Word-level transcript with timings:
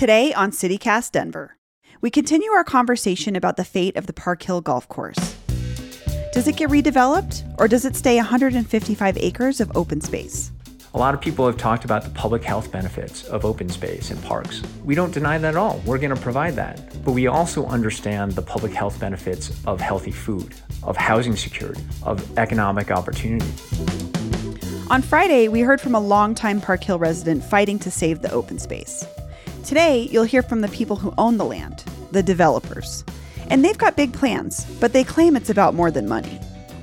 Today 0.00 0.32
on 0.32 0.50
CityCast 0.50 1.12
Denver, 1.12 1.58
we 2.00 2.08
continue 2.08 2.52
our 2.52 2.64
conversation 2.64 3.36
about 3.36 3.58
the 3.58 3.66
fate 3.66 3.96
of 3.96 4.06
the 4.06 4.14
Park 4.14 4.42
Hill 4.42 4.62
Golf 4.62 4.88
Course. 4.88 5.36
Does 6.32 6.48
it 6.48 6.56
get 6.56 6.70
redeveloped, 6.70 7.44
or 7.58 7.68
does 7.68 7.84
it 7.84 7.94
stay 7.94 8.16
155 8.16 9.18
acres 9.18 9.60
of 9.60 9.70
open 9.76 10.00
space? 10.00 10.52
A 10.94 10.98
lot 10.98 11.12
of 11.12 11.20
people 11.20 11.46
have 11.46 11.58
talked 11.58 11.84
about 11.84 12.04
the 12.04 12.10
public 12.12 12.42
health 12.42 12.72
benefits 12.72 13.24
of 13.24 13.44
open 13.44 13.68
space 13.68 14.10
and 14.10 14.22
parks. 14.24 14.62
We 14.86 14.94
don't 14.94 15.12
deny 15.12 15.36
that 15.36 15.48
at 15.48 15.56
all. 15.56 15.82
We're 15.84 15.98
going 15.98 16.16
to 16.16 16.22
provide 16.22 16.56
that. 16.56 17.04
But 17.04 17.12
we 17.12 17.26
also 17.26 17.66
understand 17.66 18.32
the 18.32 18.40
public 18.40 18.72
health 18.72 18.98
benefits 18.98 19.52
of 19.66 19.82
healthy 19.82 20.12
food, 20.12 20.54
of 20.82 20.96
housing 20.96 21.36
security, 21.36 21.84
of 22.04 22.38
economic 22.38 22.90
opportunity. 22.90 23.52
On 24.88 25.02
Friday, 25.02 25.48
we 25.48 25.60
heard 25.60 25.78
from 25.78 25.94
a 25.94 26.00
longtime 26.00 26.62
Park 26.62 26.84
Hill 26.84 26.98
resident 26.98 27.44
fighting 27.44 27.78
to 27.80 27.90
save 27.90 28.22
the 28.22 28.32
open 28.32 28.58
space. 28.58 29.04
Today, 29.64 30.08
you'll 30.10 30.24
hear 30.24 30.42
from 30.42 30.62
the 30.62 30.68
people 30.68 30.96
who 30.96 31.12
own 31.18 31.36
the 31.36 31.44
land, 31.44 31.84
the 32.12 32.22
developers. 32.22 33.04
And 33.48 33.64
they've 33.64 33.76
got 33.76 33.96
big 33.96 34.12
plans, 34.12 34.64
but 34.80 34.92
they 34.92 35.04
claim 35.04 35.36
it's 35.36 35.50
about 35.50 35.74
more 35.74 35.90
than 35.90 36.08
money. 36.08 36.40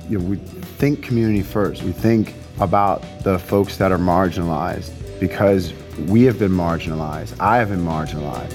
You 0.08 0.18
know, 0.18 0.24
we 0.24 0.36
think 0.36 1.02
community 1.02 1.42
first. 1.42 1.82
We 1.82 1.92
think 1.92 2.34
about 2.60 3.02
the 3.24 3.38
folks 3.38 3.76
that 3.78 3.90
are 3.90 3.98
marginalized 3.98 4.90
because 5.18 5.72
we 6.06 6.22
have 6.22 6.38
been 6.38 6.52
marginalized. 6.52 7.38
I 7.40 7.58
have 7.58 7.70
been 7.70 7.84
marginalized. 7.84 8.54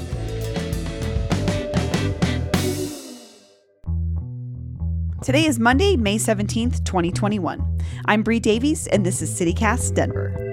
Today 5.21 5.45
is 5.45 5.59
Monday, 5.59 5.95
May 5.95 6.17
17th, 6.17 6.83
2021. 6.85 7.79
I'm 8.05 8.23
Bree 8.23 8.39
Davies, 8.39 8.87
and 8.87 9.05
this 9.05 9.21
is 9.21 9.31
CityCast 9.39 9.95
Denver. 9.95 10.52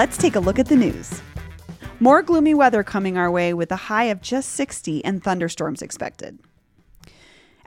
Let's 0.00 0.16
take 0.16 0.34
a 0.34 0.40
look 0.40 0.58
at 0.58 0.64
the 0.64 0.76
news. 0.76 1.20
More 2.00 2.22
gloomy 2.22 2.54
weather 2.54 2.82
coming 2.82 3.18
our 3.18 3.30
way 3.30 3.52
with 3.52 3.70
a 3.70 3.76
high 3.76 4.04
of 4.04 4.22
just 4.22 4.52
60 4.52 5.04
and 5.04 5.22
thunderstorms 5.22 5.82
expected. 5.82 6.38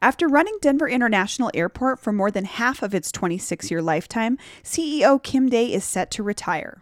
After 0.02 0.28
running 0.28 0.58
Denver 0.60 0.90
International 0.90 1.52
Airport 1.54 2.00
for 2.00 2.12
more 2.12 2.32
than 2.32 2.46
half 2.46 2.82
of 2.82 2.96
its 2.96 3.12
26 3.12 3.70
year 3.70 3.84
lifetime, 3.84 4.40
CEO 4.64 5.22
Kim 5.22 5.48
Day 5.48 5.72
is 5.72 5.84
set 5.84 6.10
to 6.10 6.24
retire. 6.24 6.82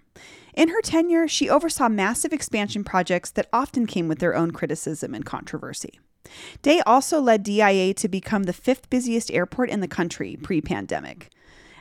In 0.53 0.69
her 0.69 0.81
tenure, 0.81 1.27
she 1.27 1.49
oversaw 1.49 1.89
massive 1.89 2.31
expansion 2.31 2.85
projects 2.85 3.29
that 3.31 3.49
often 3.51 3.85
came 3.85 4.07
with 4.07 4.19
their 4.19 4.33
own 4.33 4.51
criticism 4.51 5.13
and 5.13 5.25
controversy. 5.25 5.99
Day 6.61 6.79
also 6.85 7.19
led 7.19 7.43
DIA 7.43 7.93
to 7.95 8.07
become 8.07 8.43
the 8.43 8.53
fifth 8.53 8.89
busiest 8.89 9.29
airport 9.31 9.69
in 9.69 9.81
the 9.81 9.89
country 9.89 10.37
pre 10.41 10.61
pandemic. 10.61 11.29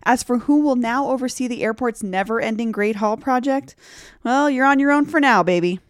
As 0.05 0.23
for 0.23 0.39
who 0.39 0.61
will 0.61 0.77
now 0.77 1.09
oversee 1.09 1.47
the 1.47 1.63
airport's 1.63 2.03
never 2.03 2.41
ending 2.41 2.73
Great 2.73 2.97
Hall 2.97 3.17
project, 3.17 3.75
well, 4.25 4.49
you're 4.49 4.67
on 4.67 4.79
your 4.79 4.91
own 4.91 5.07
for 5.07 5.21
now, 5.21 5.43
baby. 5.43 5.81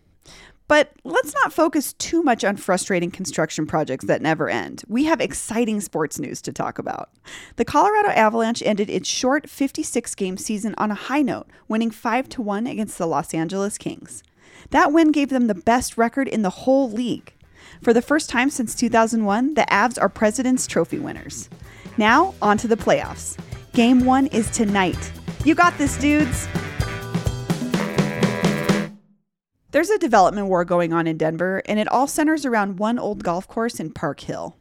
But 0.70 0.92
let's 1.02 1.34
not 1.34 1.52
focus 1.52 1.94
too 1.94 2.22
much 2.22 2.44
on 2.44 2.56
frustrating 2.56 3.11
construction 3.11 3.67
projects 3.67 4.05
that 4.05 4.22
never 4.22 4.48
end. 4.48 4.84
We 4.86 5.02
have 5.06 5.20
exciting 5.20 5.80
sports 5.80 6.20
news 6.20 6.41
to 6.42 6.52
talk 6.52 6.78
about. 6.78 7.11
The 7.56 7.64
Colorado 7.64 8.11
Avalanche 8.11 8.62
ended 8.64 8.89
its 8.89 9.08
short 9.08 9.50
56 9.50 10.14
game 10.14 10.36
season 10.36 10.77
on 10.78 10.92
a 10.92 10.95
high 10.95 11.22
note, 11.22 11.48
winning 11.67 11.91
5 11.91 12.28
to 12.28 12.42
1 12.42 12.69
against 12.69 12.98
the 12.98 13.08
Los 13.08 13.34
Angeles 13.34 13.78
Kings. 13.78 14.22
That 14.70 14.92
win 14.92 15.11
gave 15.11 15.30
them 15.30 15.48
the 15.48 15.56
best 15.56 15.98
record 15.98 16.28
in 16.28 16.42
the 16.42 16.50
whole 16.50 16.89
league. 16.89 17.34
For 17.83 17.92
the 17.92 18.00
first 18.00 18.30
time 18.30 18.48
since 18.48 18.77
2001, 18.77 19.55
the 19.55 19.62
Avs 19.62 20.00
are 20.00 20.08
President's 20.08 20.69
Trophy 20.69 21.00
winners. 21.00 21.48
Now, 21.97 22.34
on 22.41 22.58
to 22.58 22.69
the 22.69 22.77
playoffs. 22.77 23.36
Game 23.72 24.04
one 24.04 24.26
is 24.28 24.50
tonight. 24.50 25.12
You 25.44 25.54
got 25.54 25.78
this, 25.78 25.96
dudes. 25.96 26.48
There's 29.70 29.90
a 29.90 29.98
development 29.98 30.48
war 30.48 30.64
going 30.64 30.92
on 30.92 31.06
in 31.06 31.17
Denver, 31.17 31.62
and 31.67 31.78
it 31.78 31.86
all 31.86 32.08
centers 32.08 32.45
around 32.45 32.80
one 32.80 32.98
old 32.98 33.22
golf 33.22 33.46
course 33.46 33.78
in 33.78 33.92
Park 33.92 34.20
Hill. 34.20 34.56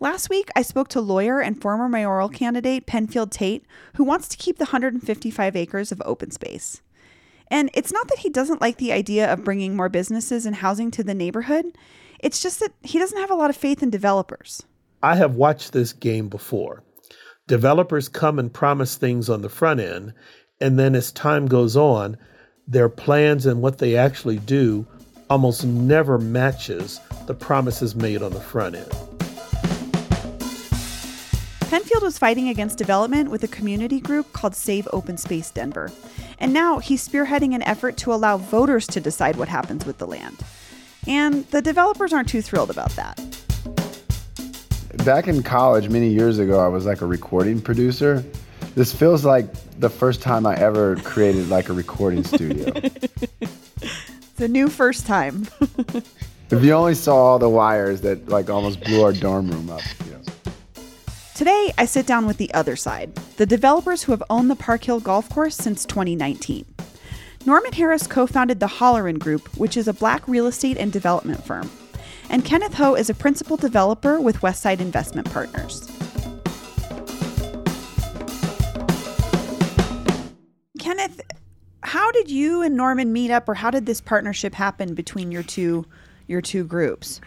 Last 0.00 0.30
week, 0.30 0.48
I 0.56 0.62
spoke 0.62 0.88
to 0.88 1.02
lawyer 1.02 1.40
and 1.40 1.60
former 1.60 1.86
mayoral 1.86 2.30
candidate 2.30 2.86
Penfield 2.86 3.30
Tate, 3.30 3.66
who 3.96 4.04
wants 4.04 4.26
to 4.28 4.38
keep 4.38 4.56
the 4.56 4.64
155 4.64 5.54
acres 5.54 5.92
of 5.92 6.00
open 6.06 6.30
space. 6.30 6.80
And 7.48 7.68
it's 7.74 7.92
not 7.92 8.08
that 8.08 8.20
he 8.20 8.30
doesn't 8.30 8.62
like 8.62 8.78
the 8.78 8.92
idea 8.92 9.30
of 9.30 9.44
bringing 9.44 9.76
more 9.76 9.90
businesses 9.90 10.46
and 10.46 10.56
housing 10.56 10.90
to 10.92 11.04
the 11.04 11.14
neighborhood, 11.14 11.66
it's 12.18 12.40
just 12.42 12.58
that 12.60 12.72
he 12.82 12.98
doesn't 12.98 13.18
have 13.18 13.30
a 13.30 13.34
lot 13.34 13.50
of 13.50 13.56
faith 13.56 13.82
in 13.82 13.90
developers. 13.90 14.62
I 15.02 15.16
have 15.16 15.34
watched 15.34 15.72
this 15.72 15.92
game 15.92 16.28
before. 16.28 16.82
Developers 17.50 18.08
come 18.08 18.38
and 18.38 18.52
promise 18.52 18.94
things 18.94 19.28
on 19.28 19.42
the 19.42 19.48
front 19.48 19.80
end, 19.80 20.14
and 20.60 20.78
then 20.78 20.94
as 20.94 21.10
time 21.10 21.46
goes 21.46 21.76
on, 21.76 22.16
their 22.68 22.88
plans 22.88 23.44
and 23.44 23.60
what 23.60 23.78
they 23.78 23.96
actually 23.96 24.38
do 24.38 24.86
almost 25.28 25.64
never 25.64 26.16
matches 26.16 27.00
the 27.26 27.34
promises 27.34 27.96
made 27.96 28.22
on 28.22 28.32
the 28.32 28.40
front 28.40 28.76
end. 28.76 28.88
Penfield 31.62 32.04
was 32.04 32.18
fighting 32.18 32.48
against 32.48 32.78
development 32.78 33.32
with 33.32 33.42
a 33.42 33.48
community 33.48 33.98
group 33.98 34.32
called 34.32 34.54
Save 34.54 34.86
Open 34.92 35.16
Space 35.16 35.50
Denver. 35.50 35.90
And 36.38 36.52
now 36.52 36.78
he's 36.78 37.06
spearheading 37.08 37.52
an 37.52 37.62
effort 37.62 37.96
to 37.96 38.12
allow 38.12 38.36
voters 38.36 38.86
to 38.86 39.00
decide 39.00 39.34
what 39.34 39.48
happens 39.48 39.84
with 39.84 39.98
the 39.98 40.06
land. 40.06 40.38
And 41.08 41.44
the 41.46 41.62
developers 41.62 42.12
aren't 42.12 42.28
too 42.28 42.42
thrilled 42.42 42.70
about 42.70 42.90
that 42.90 43.29
back 45.04 45.28
in 45.28 45.42
college 45.42 45.88
many 45.88 46.08
years 46.08 46.38
ago, 46.38 46.58
I 46.58 46.68
was 46.68 46.84
like 46.84 47.00
a 47.00 47.06
recording 47.06 47.60
producer. 47.60 48.24
This 48.74 48.94
feels 48.94 49.24
like 49.24 49.46
the 49.78 49.88
first 49.88 50.20
time 50.20 50.46
I 50.46 50.56
ever 50.56 50.96
created 50.96 51.48
like 51.48 51.68
a 51.68 51.72
recording 51.72 52.22
studio. 52.22 52.72
it's 53.40 54.40
a 54.40 54.48
new 54.48 54.68
first 54.68 55.06
time. 55.06 55.46
if 56.50 56.62
you 56.62 56.72
only 56.72 56.94
saw 56.94 57.16
all 57.16 57.38
the 57.38 57.48
wires 57.48 58.02
that 58.02 58.28
like 58.28 58.50
almost 58.50 58.80
blew 58.82 59.02
our 59.02 59.12
dorm 59.12 59.50
room 59.50 59.70
up. 59.70 59.82
You 60.04 60.12
know. 60.12 60.82
Today, 61.34 61.72
I 61.78 61.86
sit 61.86 62.06
down 62.06 62.26
with 62.26 62.36
the 62.36 62.52
other 62.52 62.76
side, 62.76 63.14
the 63.36 63.46
developers 63.46 64.02
who 64.02 64.12
have 64.12 64.22
owned 64.28 64.50
the 64.50 64.56
Park 64.56 64.84
Hill 64.84 65.00
Golf 65.00 65.28
Course 65.30 65.56
since 65.56 65.84
2019. 65.86 66.66
Norman 67.46 67.72
Harris 67.72 68.06
co 68.06 68.26
founded 68.26 68.60
the 68.60 68.66
Holleran 68.66 69.18
Group, 69.18 69.56
which 69.56 69.76
is 69.76 69.88
a 69.88 69.94
black 69.94 70.28
real 70.28 70.46
estate 70.46 70.76
and 70.76 70.92
development 70.92 71.42
firm 71.42 71.70
and 72.30 72.44
Kenneth 72.44 72.74
Ho 72.74 72.94
is 72.94 73.10
a 73.10 73.14
principal 73.14 73.56
developer 73.56 74.20
with 74.20 74.38
Westside 74.38 74.80
Investment 74.80 75.30
Partners. 75.30 75.90
Kenneth, 80.78 81.20
how 81.82 82.10
did 82.12 82.30
you 82.30 82.62
and 82.62 82.76
Norman 82.76 83.12
meet 83.12 83.30
up, 83.30 83.48
or 83.48 83.54
how 83.54 83.70
did 83.70 83.84
this 83.84 84.00
partnership 84.00 84.54
happen 84.54 84.94
between 84.94 85.30
your 85.30 85.42
two 85.42 85.84
your 86.26 86.40
two 86.40 86.64
groups? 86.64 87.20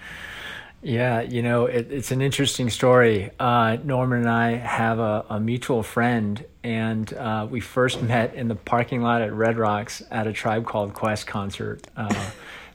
Yeah, 0.82 1.22
you 1.22 1.42
know, 1.42 1.66
it, 1.66 1.92
it's 1.92 2.12
an 2.12 2.22
interesting 2.22 2.70
story. 2.70 3.32
Uh, 3.40 3.78
Norman 3.84 4.20
and 4.20 4.30
I 4.30 4.56
have 4.56 5.00
a, 5.00 5.26
a 5.30 5.40
mutual 5.40 5.82
friend, 5.82 6.44
and 6.64 7.14
uh, 7.14 7.48
we 7.50 7.62
first 7.62 8.02
met 8.04 8.34
in 8.36 8.48
the 8.48 8.56
parking 8.56 9.02
lot 9.02 9.22
at 9.22 9.34
Red 9.34 9.58
Rocks 9.58 10.02
at 10.12 10.28
a 10.28 10.34
Tribe 10.34 10.66
Called 10.66 10.94
Quest 10.94 11.28
concert. 11.28 11.88
Uh, 11.96 12.32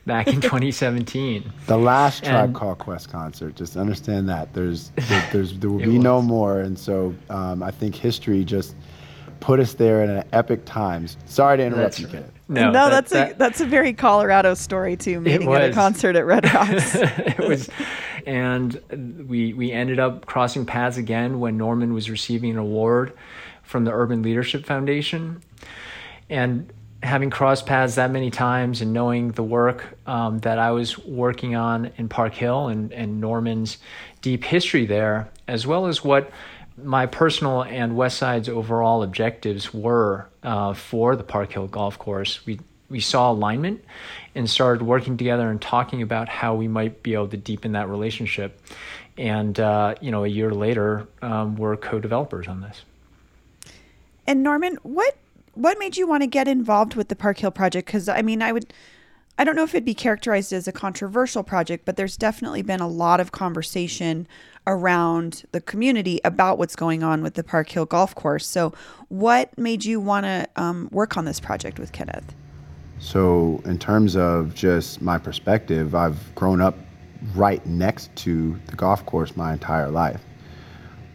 back 0.08 0.26
in 0.26 0.40
2017. 0.40 1.52
The 1.68 1.76
last 1.76 2.24
Tribe 2.24 2.52
Called 2.54 2.78
Quest 2.78 3.08
concert. 3.10 3.54
Just 3.54 3.76
understand 3.76 4.28
that 4.28 4.52
there's 4.54 4.90
there, 4.96 5.28
there's 5.32 5.56
there 5.56 5.70
will 5.70 5.78
be 5.84 5.86
was. 5.86 6.02
no 6.02 6.20
more, 6.20 6.58
and 6.60 6.76
so 6.76 7.14
um, 7.30 7.62
I 7.62 7.70
think 7.70 7.94
history 7.94 8.44
just 8.44 8.74
put 9.38 9.60
us 9.60 9.74
there 9.74 10.02
in 10.02 10.10
an 10.10 10.24
epic 10.32 10.64
times. 10.64 11.16
Sorry 11.26 11.58
to 11.58 11.64
interrupt 11.64 11.82
that's 11.82 12.00
you, 12.00 12.08
Kenneth. 12.08 12.32
No, 12.48 12.70
no, 12.70 12.72
that, 12.72 12.90
that's 12.90 13.12
that, 13.12 13.32
a 13.32 13.34
that's 13.34 13.60
a 13.60 13.66
very 13.66 13.92
Colorado 13.92 14.54
story 14.54 14.96
too. 14.96 15.20
Meeting 15.20 15.52
at 15.52 15.70
a 15.70 15.72
concert 15.72 16.16
at 16.16 16.26
Red 16.26 16.44
Rocks. 16.54 16.96
it 16.96 17.38
was, 17.38 17.68
and 18.26 18.80
we 19.28 19.52
we 19.52 19.70
ended 19.70 20.00
up 20.00 20.26
crossing 20.26 20.66
paths 20.66 20.96
again 20.96 21.38
when 21.38 21.56
Norman 21.56 21.92
was 21.92 22.10
receiving 22.10 22.50
an 22.50 22.58
award 22.58 23.12
from 23.62 23.84
the 23.84 23.92
Urban 23.92 24.22
Leadership 24.22 24.64
Foundation, 24.64 25.42
and 26.30 26.72
having 27.02 27.30
crossed 27.30 27.66
paths 27.66 27.94
that 27.94 28.10
many 28.10 28.30
times 28.30 28.80
and 28.80 28.92
knowing 28.92 29.30
the 29.32 29.42
work 29.42 29.98
um, 30.06 30.38
that 30.40 30.58
I 30.58 30.72
was 30.72 30.98
working 30.98 31.54
on 31.54 31.92
in 31.96 32.08
Park 32.08 32.34
Hill 32.34 32.68
and, 32.68 32.92
and 32.92 33.20
Norman's 33.20 33.78
deep 34.20 34.44
history 34.44 34.84
there, 34.86 35.28
as 35.46 35.66
well 35.66 35.86
as 35.86 36.02
what 36.02 36.30
my 36.76 37.06
personal 37.06 37.62
and 37.62 37.92
Westside's 37.92 38.48
overall 38.48 39.02
objectives 39.02 39.72
were 39.72 40.28
uh, 40.42 40.74
for 40.74 41.16
the 41.16 41.24
Park 41.24 41.52
Hill 41.52 41.68
Golf 41.68 41.98
Course, 41.98 42.44
we 42.46 42.60
we 42.90 43.00
saw 43.00 43.30
alignment 43.30 43.84
and 44.34 44.48
started 44.48 44.82
working 44.82 45.18
together 45.18 45.50
and 45.50 45.60
talking 45.60 46.00
about 46.00 46.26
how 46.26 46.54
we 46.54 46.68
might 46.68 47.02
be 47.02 47.12
able 47.12 47.28
to 47.28 47.36
deepen 47.36 47.72
that 47.72 47.86
relationship. 47.88 48.58
And 49.18 49.58
uh, 49.60 49.96
you 50.00 50.10
know, 50.10 50.24
a 50.24 50.28
year 50.28 50.52
later, 50.52 51.06
um, 51.20 51.56
we're 51.56 51.76
co-developers 51.76 52.48
on 52.48 52.62
this. 52.62 52.82
And 54.26 54.42
Norman, 54.42 54.78
what 54.82 55.16
what 55.58 55.76
made 55.80 55.96
you 55.96 56.06
want 56.06 56.22
to 56.22 56.28
get 56.28 56.46
involved 56.46 56.94
with 56.94 57.08
the 57.08 57.16
Park 57.16 57.38
Hill 57.38 57.50
project? 57.50 57.86
Because 57.86 58.08
I 58.08 58.22
mean, 58.22 58.42
I 58.42 58.52
would, 58.52 58.72
I 59.36 59.44
don't 59.44 59.56
know 59.56 59.64
if 59.64 59.74
it'd 59.74 59.84
be 59.84 59.94
characterized 59.94 60.52
as 60.52 60.68
a 60.68 60.72
controversial 60.72 61.42
project, 61.42 61.84
but 61.84 61.96
there's 61.96 62.16
definitely 62.16 62.62
been 62.62 62.80
a 62.80 62.86
lot 62.86 63.18
of 63.18 63.32
conversation 63.32 64.28
around 64.68 65.44
the 65.50 65.60
community 65.60 66.20
about 66.24 66.58
what's 66.58 66.76
going 66.76 67.02
on 67.02 67.22
with 67.22 67.34
the 67.34 67.42
Park 67.42 67.70
Hill 67.70 67.86
Golf 67.86 68.14
Course. 68.14 68.46
So, 68.46 68.72
what 69.08 69.56
made 69.58 69.84
you 69.84 69.98
want 69.98 70.26
to 70.26 70.48
um, 70.54 70.88
work 70.92 71.16
on 71.16 71.24
this 71.24 71.40
project 71.40 71.80
with 71.80 71.90
Kenneth? 71.90 72.34
So, 73.00 73.60
in 73.64 73.78
terms 73.78 74.14
of 74.14 74.54
just 74.54 75.02
my 75.02 75.18
perspective, 75.18 75.92
I've 75.92 76.32
grown 76.36 76.60
up 76.60 76.76
right 77.34 77.64
next 77.66 78.14
to 78.14 78.56
the 78.66 78.76
golf 78.76 79.04
course 79.06 79.36
my 79.36 79.54
entire 79.54 79.90
life. 79.90 80.20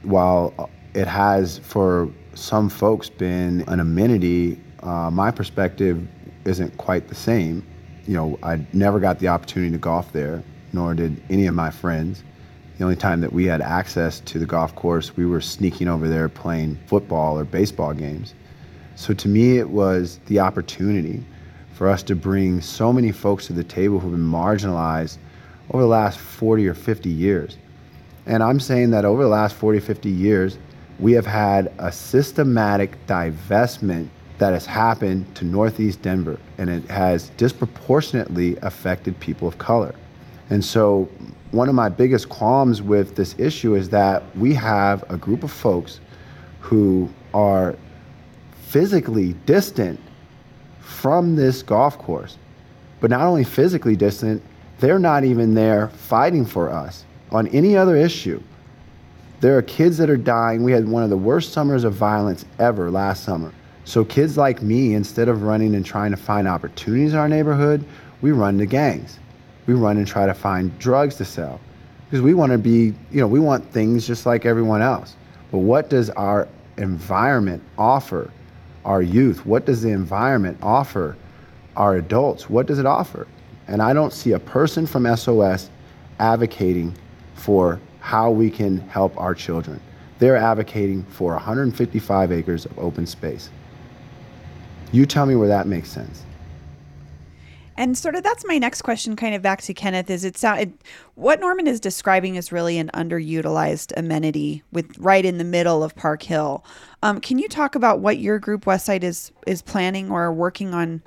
While 0.01 0.69
it 0.93 1.07
has, 1.07 1.59
for 1.59 2.09
some 2.33 2.69
folks, 2.69 3.09
been 3.09 3.61
an 3.67 3.79
amenity, 3.79 4.59
uh, 4.81 5.09
my 5.11 5.31
perspective 5.31 6.05
isn't 6.45 6.75
quite 6.77 7.07
the 7.07 7.15
same. 7.15 7.65
You 8.05 8.15
know, 8.15 8.39
I 8.43 8.59
never 8.73 8.99
got 8.99 9.19
the 9.19 9.29
opportunity 9.29 9.71
to 9.71 9.77
golf 9.77 10.11
there, 10.11 10.43
nor 10.73 10.93
did 10.93 11.21
any 11.29 11.45
of 11.47 11.55
my 11.55 11.71
friends. 11.71 12.23
The 12.77 12.83
only 12.83 12.95
time 12.95 13.21
that 13.21 13.31
we 13.31 13.45
had 13.45 13.61
access 13.61 14.19
to 14.21 14.39
the 14.39 14.45
golf 14.45 14.75
course, 14.75 15.15
we 15.15 15.25
were 15.25 15.41
sneaking 15.41 15.87
over 15.87 16.09
there 16.09 16.27
playing 16.27 16.77
football 16.87 17.37
or 17.37 17.45
baseball 17.45 17.93
games. 17.93 18.33
So 18.95 19.13
to 19.13 19.27
me, 19.27 19.57
it 19.57 19.69
was 19.69 20.19
the 20.25 20.39
opportunity 20.39 21.23
for 21.73 21.87
us 21.87 22.03
to 22.03 22.15
bring 22.15 22.61
so 22.61 22.91
many 22.91 23.11
folks 23.11 23.47
to 23.47 23.53
the 23.53 23.63
table 23.63 23.99
who've 23.99 24.11
been 24.11 24.21
marginalized 24.21 25.17
over 25.71 25.83
the 25.83 25.89
last 25.89 26.19
40 26.19 26.67
or 26.67 26.73
50 26.73 27.09
years. 27.09 27.57
And 28.25 28.43
I'm 28.43 28.59
saying 28.59 28.91
that 28.91 29.05
over 29.05 29.23
the 29.23 29.29
last 29.29 29.55
40, 29.55 29.79
50 29.79 30.09
years, 30.09 30.57
we 30.99 31.13
have 31.13 31.25
had 31.25 31.71
a 31.79 31.91
systematic 31.91 32.97
divestment 33.07 34.09
that 34.37 34.53
has 34.53 34.65
happened 34.65 35.33
to 35.35 35.45
Northeast 35.45 36.01
Denver, 36.01 36.39
and 36.57 36.69
it 36.69 36.83
has 36.89 37.29
disproportionately 37.37 38.57
affected 38.57 39.19
people 39.19 39.47
of 39.47 39.57
color. 39.57 39.95
And 40.49 40.63
so, 40.63 41.09
one 41.51 41.69
of 41.69 41.75
my 41.75 41.89
biggest 41.89 42.29
qualms 42.29 42.81
with 42.81 43.15
this 43.15 43.35
issue 43.37 43.75
is 43.75 43.89
that 43.89 44.23
we 44.35 44.53
have 44.55 45.03
a 45.09 45.17
group 45.17 45.43
of 45.43 45.51
folks 45.51 45.99
who 46.59 47.09
are 47.33 47.75
physically 48.67 49.33
distant 49.45 49.99
from 50.79 51.35
this 51.35 51.61
golf 51.61 51.97
course. 51.97 52.37
But 52.99 53.11
not 53.11 53.21
only 53.21 53.43
physically 53.43 53.95
distant, 53.95 54.41
they're 54.79 54.99
not 54.99 55.23
even 55.23 55.53
there 55.53 55.89
fighting 55.89 56.45
for 56.45 56.71
us 56.71 57.05
on 57.31 57.47
any 57.47 57.77
other 57.77 57.95
issue. 57.95 58.41
There 59.43 59.57
are 59.57 59.61
kids 59.61 59.97
that 59.97 60.09
are 60.09 60.15
dying. 60.15 60.63
We 60.63 60.71
had 60.71 60.87
one 60.87 61.03
of 61.03 61.09
the 61.09 61.17
worst 61.17 61.51
summers 61.51 61.83
of 61.83 61.91
violence 61.91 62.45
ever 62.59 62.89
last 62.89 63.25
summer. 63.25 63.51
So, 63.83 64.05
kids 64.05 64.37
like 64.37 64.61
me, 64.61 64.93
instead 64.93 65.27
of 65.27 65.43
running 65.43 65.75
and 65.75 65.85
trying 65.85 66.11
to 66.11 66.17
find 66.17 66.47
opportunities 66.47 67.11
in 67.11 67.19
our 67.19 67.27
neighborhood, 67.27 67.83
we 68.21 68.31
run 68.31 68.57
to 68.59 68.65
gangs. 68.65 69.19
We 69.67 69.73
run 69.73 69.97
and 69.97 70.07
try 70.07 70.25
to 70.25 70.33
find 70.33 70.79
drugs 70.79 71.15
to 71.15 71.25
sell 71.25 71.59
because 72.05 72.21
we 72.21 72.33
want 72.33 72.53
to 72.53 72.57
be, 72.57 72.93
you 73.11 73.19
know, 73.19 73.27
we 73.27 73.41
want 73.41 73.69
things 73.73 74.07
just 74.07 74.25
like 74.25 74.45
everyone 74.45 74.81
else. 74.81 75.17
But 75.51 75.57
what 75.57 75.89
does 75.89 76.09
our 76.11 76.47
environment 76.77 77.61
offer 77.77 78.31
our 78.85 79.01
youth? 79.01 79.45
What 79.45 79.65
does 79.65 79.81
the 79.81 79.89
environment 79.89 80.57
offer 80.63 81.17
our 81.75 81.97
adults? 81.97 82.49
What 82.49 82.65
does 82.65 82.79
it 82.79 82.85
offer? 82.85 83.27
And 83.67 83.81
I 83.81 83.91
don't 83.91 84.13
see 84.13 84.31
a 84.31 84.39
person 84.39 84.87
from 84.87 85.05
SOS 85.17 85.69
advocating 86.19 86.95
for 87.35 87.81
how 88.03 88.29
we 88.29 88.51
can 88.51 88.79
help 88.89 89.17
our 89.17 89.33
children. 89.33 89.79
They're 90.19 90.35
advocating 90.35 91.03
for 91.03 91.31
155 91.31 92.33
acres 92.33 92.65
of 92.65 92.77
open 92.77 93.07
space. 93.07 93.49
You 94.91 95.05
tell 95.05 95.25
me 95.25 95.37
where 95.37 95.47
that 95.47 95.67
makes 95.67 95.89
sense. 95.89 96.23
And 97.77 97.97
sort 97.97 98.15
of 98.15 98.21
that's 98.21 98.45
my 98.45 98.57
next 98.57 98.81
question, 98.81 99.15
kind 99.15 99.33
of 99.33 99.41
back 99.41 99.61
to 99.61 99.73
Kenneth, 99.73 100.09
is 100.09 100.25
it 100.25 100.37
sound 100.37 100.77
what 101.15 101.39
Norman 101.39 101.65
is 101.65 101.79
describing 101.79 102.35
is 102.35 102.51
really 102.51 102.77
an 102.77 102.91
underutilized 102.93 103.93
amenity 103.95 104.63
with 104.73 104.97
right 104.99 105.23
in 105.23 105.37
the 105.37 105.45
middle 105.45 105.81
of 105.81 105.95
Park 105.95 106.23
Hill. 106.23 106.65
Um, 107.03 107.21
can 107.21 107.39
you 107.39 107.47
talk 107.47 107.73
about 107.73 108.01
what 108.01 108.17
your 108.17 108.37
group 108.37 108.65
Westside 108.65 109.03
is 109.03 109.31
is 109.47 109.61
planning 109.61 110.11
or 110.11 110.31
working 110.33 110.73
on? 110.73 111.01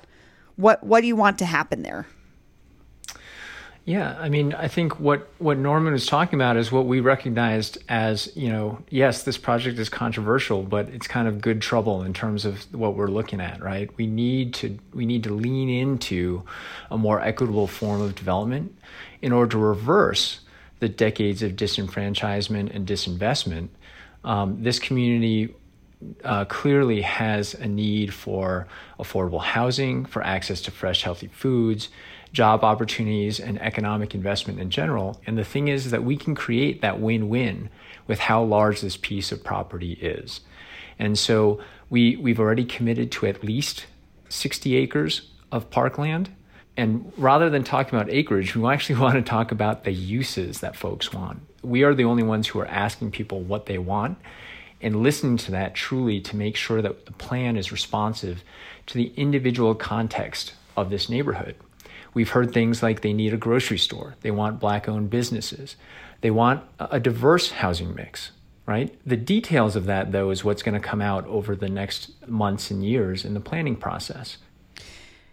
What 0.55 0.83
what 0.83 1.01
do 1.01 1.07
you 1.07 1.15
want 1.15 1.37
to 1.37 1.45
happen 1.45 1.83
there? 1.83 2.07
Yeah, 3.87 4.17
I 4.19 4.27
mean, 4.27 4.53
I 4.53 4.67
think 4.67 4.99
what 4.99 5.29
what 5.37 5.57
Norman 5.57 5.93
was 5.93 6.05
talking 6.05 6.37
about 6.37 6.57
is 6.57 6.73
what 6.73 6.87
we 6.87 6.99
recognized 6.99 7.77
as, 7.87 8.29
you 8.35 8.49
know, 8.49 8.79
yes, 8.89 9.23
this 9.23 9.37
project 9.37 9.79
is 9.79 9.87
controversial, 9.87 10.61
but 10.61 10.89
it's 10.89 11.07
kind 11.07 11.25
of 11.25 11.39
good 11.39 11.61
trouble 11.61 12.03
in 12.03 12.13
terms 12.13 12.43
of 12.43 12.65
what 12.75 12.95
we're 12.95 13.07
looking 13.07 13.39
at, 13.39 13.63
right? 13.63 13.89
We 13.95 14.05
need 14.05 14.53
to 14.55 14.77
we 14.93 15.05
need 15.05 15.23
to 15.23 15.33
lean 15.33 15.69
into 15.69 16.43
a 16.91 16.97
more 16.97 17.21
equitable 17.21 17.65
form 17.65 18.01
of 18.01 18.13
development 18.13 18.77
in 19.21 19.31
order 19.31 19.51
to 19.51 19.57
reverse 19.57 20.41
the 20.79 20.89
decades 20.89 21.41
of 21.41 21.53
disenfranchisement 21.53 22.75
and 22.75 22.85
disinvestment. 22.85 23.69
Um, 24.25 24.61
this 24.61 24.79
community 24.79 25.55
uh, 26.25 26.43
clearly 26.43 27.03
has 27.03 27.53
a 27.53 27.67
need 27.67 28.13
for 28.13 28.67
affordable 28.99 29.41
housing, 29.41 30.03
for 30.03 30.21
access 30.21 30.59
to 30.63 30.71
fresh, 30.71 31.03
healthy 31.03 31.27
foods 31.27 31.87
job 32.37 32.63
opportunities 32.63 33.39
and 33.39 33.59
economic 33.63 34.13
investment 34.13 34.59
in 34.59 34.69
general. 34.69 35.19
And 35.25 35.39
the 35.39 35.43
thing 35.43 35.69
is 35.69 35.89
that 35.89 36.03
we 36.03 36.15
can 36.15 36.35
create 36.35 36.81
that 36.81 36.99
win 36.99 37.29
win 37.29 37.71
with 38.05 38.19
how 38.19 38.43
large 38.43 38.81
this 38.81 38.95
piece 38.95 39.31
of 39.31 39.43
property 39.43 39.93
is. 39.93 40.41
And 40.99 41.17
so 41.17 41.59
we, 41.89 42.15
we've 42.15 42.39
already 42.39 42.63
committed 42.63 43.11
to 43.13 43.25
at 43.25 43.43
least 43.43 43.87
60 44.29 44.75
acres 44.75 45.31
of 45.51 45.71
parkland. 45.71 46.29
And 46.77 47.11
rather 47.17 47.49
than 47.49 47.63
talking 47.63 47.97
about 47.97 48.13
acreage, 48.13 48.55
we 48.55 48.69
actually 48.69 48.99
want 49.01 49.15
to 49.15 49.23
talk 49.23 49.51
about 49.51 49.83
the 49.83 49.91
uses 49.91 50.59
that 50.59 50.75
folks 50.75 51.11
want. 51.11 51.39
We 51.63 51.81
are 51.81 51.95
the 51.95 52.05
only 52.05 52.21
ones 52.21 52.47
who 52.47 52.59
are 52.59 52.67
asking 52.67 53.11
people 53.11 53.41
what 53.41 53.65
they 53.65 53.79
want 53.79 54.19
and 54.79 55.01
listening 55.01 55.37
to 55.37 55.51
that 55.53 55.73
truly 55.73 56.21
to 56.21 56.35
make 56.35 56.55
sure 56.55 56.83
that 56.83 57.07
the 57.07 57.13
plan 57.13 57.57
is 57.57 57.71
responsive 57.71 58.43
to 58.85 58.93
the 58.93 59.11
individual 59.17 59.73
context 59.73 60.53
of 60.75 60.91
this 60.91 61.09
neighborhood. 61.09 61.55
We've 62.13 62.29
heard 62.29 62.53
things 62.53 62.81
like 62.81 63.01
they 63.01 63.13
need 63.13 63.33
a 63.33 63.37
grocery 63.37 63.77
store, 63.77 64.15
they 64.21 64.31
want 64.31 64.59
black 64.59 64.87
owned 64.87 65.09
businesses, 65.09 65.75
they 66.21 66.31
want 66.31 66.63
a 66.79 66.99
diverse 66.99 67.51
housing 67.51 67.93
mix, 67.95 68.31
right? 68.65 68.97
The 69.05 69.17
details 69.17 69.75
of 69.75 69.85
that, 69.85 70.11
though, 70.11 70.29
is 70.29 70.43
what's 70.43 70.63
going 70.63 70.79
to 70.79 70.87
come 70.87 71.01
out 71.01 71.25
over 71.27 71.55
the 71.55 71.69
next 71.69 72.27
months 72.27 72.71
and 72.71 72.83
years 72.83 73.23
in 73.23 73.33
the 73.33 73.39
planning 73.39 73.75
process. 73.75 74.37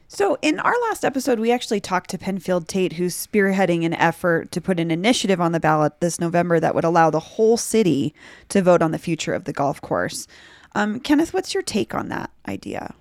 So, 0.06 0.38
in 0.42 0.60
our 0.60 0.74
last 0.82 1.04
episode, 1.04 1.40
we 1.40 1.50
actually 1.50 1.80
talked 1.80 2.10
to 2.10 2.18
Penfield 2.18 2.68
Tate, 2.68 2.92
who's 2.92 3.16
spearheading 3.16 3.84
an 3.84 3.94
effort 3.94 4.52
to 4.52 4.60
put 4.60 4.78
an 4.78 4.90
initiative 4.90 5.40
on 5.40 5.52
the 5.52 5.58
ballot 5.58 6.00
this 6.00 6.20
November 6.20 6.60
that 6.60 6.74
would 6.74 6.84
allow 6.84 7.10
the 7.10 7.18
whole 7.18 7.56
city 7.56 8.14
to 8.50 8.62
vote 8.62 8.80
on 8.80 8.92
the 8.92 8.98
future 8.98 9.34
of 9.34 9.42
the 9.42 9.52
golf 9.52 9.80
course. 9.80 10.28
Um, 10.74 11.00
Kenneth, 11.00 11.34
what's 11.34 11.54
your 11.54 11.62
take 11.62 11.94
on 11.94 12.10
that 12.10 12.30
idea? 12.46 12.94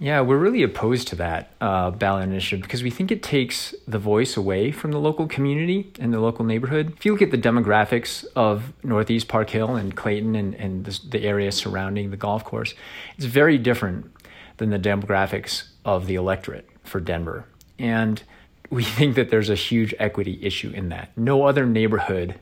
Yeah, 0.00 0.20
we're 0.20 0.38
really 0.38 0.62
opposed 0.62 1.08
to 1.08 1.16
that 1.16 1.50
uh, 1.60 1.90
ballot 1.90 2.22
initiative 2.22 2.62
because 2.62 2.84
we 2.84 2.90
think 2.90 3.10
it 3.10 3.20
takes 3.20 3.74
the 3.88 3.98
voice 3.98 4.36
away 4.36 4.70
from 4.70 4.92
the 4.92 4.98
local 4.98 5.26
community 5.26 5.92
and 5.98 6.14
the 6.14 6.20
local 6.20 6.44
neighborhood. 6.44 6.92
If 6.96 7.04
you 7.04 7.10
look 7.12 7.22
at 7.22 7.32
the 7.32 7.38
demographics 7.38 8.24
of 8.36 8.72
Northeast 8.84 9.26
Park 9.26 9.50
Hill 9.50 9.74
and 9.74 9.96
Clayton 9.96 10.36
and, 10.36 10.54
and 10.54 10.84
the, 10.84 11.00
the 11.08 11.24
area 11.24 11.50
surrounding 11.50 12.12
the 12.12 12.16
golf 12.16 12.44
course, 12.44 12.74
it's 13.16 13.24
very 13.24 13.58
different 13.58 14.12
than 14.58 14.70
the 14.70 14.78
demographics 14.78 15.64
of 15.84 16.06
the 16.06 16.14
electorate 16.14 16.68
for 16.84 17.00
Denver. 17.00 17.46
And 17.76 18.22
we 18.70 18.84
think 18.98 19.16
that 19.16 19.30
there's 19.30 19.50
a 19.50 19.56
huge 19.56 19.94
equity 19.98 20.38
issue 20.40 20.70
in 20.70 20.90
that. 20.90 21.10
No 21.16 21.42
other 21.42 21.66
neighborhood 21.66 22.38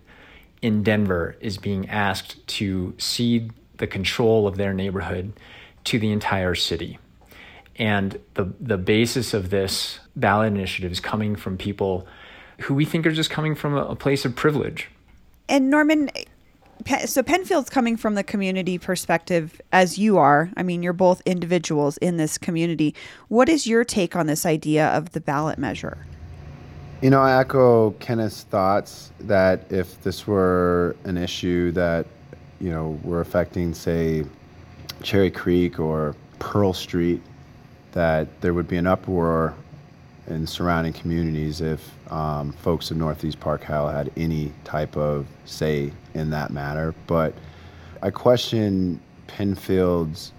in 0.60 0.82
Denver 0.82 1.36
is 1.40 1.56
being 1.56 1.88
asked 1.88 2.46
to 2.48 2.94
cede 2.98 3.52
the 3.78 3.86
control 3.86 4.46
of 4.46 4.58
their 4.58 4.74
neighborhood 4.74 5.32
to 5.84 5.98
the 5.98 6.12
entire 6.12 6.54
city. 6.54 6.98
And 7.78 8.18
the, 8.34 8.52
the 8.60 8.78
basis 8.78 9.34
of 9.34 9.50
this 9.50 9.98
ballot 10.14 10.48
initiative 10.48 10.92
is 10.92 11.00
coming 11.00 11.36
from 11.36 11.58
people 11.58 12.06
who 12.60 12.74
we 12.74 12.84
think 12.84 13.06
are 13.06 13.12
just 13.12 13.30
coming 13.30 13.54
from 13.54 13.76
a, 13.76 13.84
a 13.84 13.96
place 13.96 14.24
of 14.24 14.34
privilege. 14.34 14.88
And 15.48 15.70
Norman, 15.70 16.10
so 17.04 17.22
Penfield's 17.22 17.70
coming 17.70 17.96
from 17.96 18.14
the 18.14 18.24
community 18.24 18.78
perspective 18.78 19.60
as 19.72 19.98
you 19.98 20.18
are. 20.18 20.50
I 20.56 20.62
mean, 20.62 20.82
you're 20.82 20.92
both 20.92 21.20
individuals 21.26 21.98
in 21.98 22.16
this 22.16 22.38
community. 22.38 22.94
What 23.28 23.48
is 23.48 23.66
your 23.66 23.84
take 23.84 24.16
on 24.16 24.26
this 24.26 24.46
idea 24.46 24.88
of 24.88 25.12
the 25.12 25.20
ballot 25.20 25.58
measure? 25.58 25.98
You 27.02 27.10
know, 27.10 27.20
I 27.20 27.38
echo 27.38 27.90
Kenneth's 27.92 28.44
thoughts 28.44 29.12
that 29.20 29.70
if 29.70 30.00
this 30.02 30.26
were 30.26 30.96
an 31.04 31.18
issue 31.18 31.72
that, 31.72 32.06
you 32.58 32.70
know, 32.70 32.98
were 33.02 33.20
affecting, 33.20 33.74
say, 33.74 34.24
Cherry 35.02 35.30
Creek 35.30 35.78
or 35.78 36.16
Pearl 36.38 36.72
Street, 36.72 37.22
that 37.96 38.28
there 38.42 38.52
would 38.52 38.68
be 38.68 38.76
an 38.76 38.86
uproar 38.86 39.54
in 40.26 40.46
surrounding 40.46 40.92
communities 40.92 41.62
if 41.62 41.80
um, 42.12 42.52
folks 42.52 42.90
in 42.90 42.98
Northeast 42.98 43.40
Park 43.40 43.64
Hill 43.64 43.88
had 43.88 44.12
any 44.18 44.52
type 44.64 44.98
of 44.98 45.26
say 45.46 45.90
in 46.12 46.28
that 46.28 46.50
matter. 46.50 46.94
But 47.06 47.32
I 48.02 48.10
question 48.10 49.00
Penfield's 49.28 50.32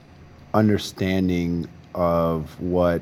understanding 0.53 1.67
of 1.95 2.61
what 2.61 3.01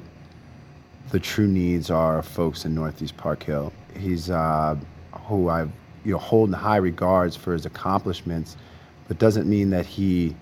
the 1.12 1.19
true 1.19 1.47
needs 1.47 1.91
are 1.91 2.19
of 2.19 2.25
folks 2.25 2.63
in 2.63 2.74
Northeast 2.74 3.17
Park 3.17 3.43
Hill. 3.43 3.74
He's 4.00 4.29
uh, 4.29 4.77
who 5.24 5.50
I 5.50 5.63
you 6.05 6.13
know 6.13 6.17
hold 6.17 6.47
in 6.47 6.53
high 6.53 6.77
regards 6.77 7.35
for 7.35 7.51
his 7.51 7.65
accomplishments, 7.65 8.55
but 9.09 9.19
doesn't 9.19 9.50
mean 9.50 9.71
that 9.71 9.85
he 9.85 10.33